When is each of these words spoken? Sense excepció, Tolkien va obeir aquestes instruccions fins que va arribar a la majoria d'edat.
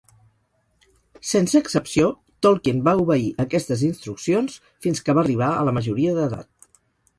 Sense 1.31 1.59
excepció, 1.63 2.07
Tolkien 2.47 2.81
va 2.89 2.95
obeir 3.05 3.29
aquestes 3.45 3.85
instruccions 3.89 4.59
fins 4.87 5.05
que 5.07 5.19
va 5.19 5.25
arribar 5.27 5.53
a 5.61 5.71
la 5.71 5.77
majoria 5.81 6.19
d'edat. 6.19 6.53